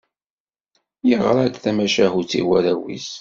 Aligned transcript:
Yeɣra-d 1.09 1.55
tamacahut 1.63 2.31
i 2.39 2.41
warraw-is. 2.47 3.07